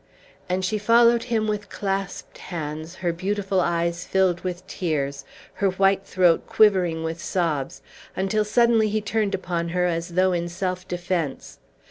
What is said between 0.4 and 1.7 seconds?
And she followed him with